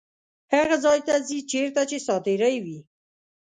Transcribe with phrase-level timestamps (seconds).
[0.53, 2.79] هغه ځای ته ځي چیرته چې ساعتېرۍ وي.